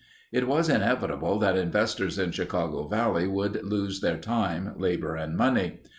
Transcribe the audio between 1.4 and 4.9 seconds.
investors in Chicago Valley would lose their time,